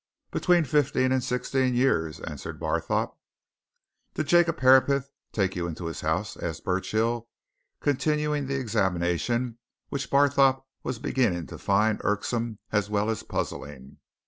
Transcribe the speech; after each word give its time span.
"Between 0.31 0.63
fifteen 0.63 1.11
and 1.11 1.23
sixteen 1.23 1.75
years," 1.75 2.19
answered 2.21 2.59
Barthorpe. 2.59 3.15
"Did 4.15 4.25
Jacob 4.25 4.59
Herapath 4.61 5.11
take 5.31 5.55
you 5.55 5.67
into 5.67 5.85
his 5.85 6.01
house?" 6.01 6.35
asked 6.37 6.63
Burchill, 6.65 7.29
continuing 7.81 8.47
the 8.47 8.59
examination 8.59 9.59
which 9.89 10.09
Barthorpe 10.09 10.65
was 10.81 10.97
beginning 10.97 11.45
to 11.45 11.59
find 11.59 12.01
irksome 12.03 12.57
as 12.71 12.89
well 12.89 13.11
as 13.11 13.21
puzzling. 13.21 13.97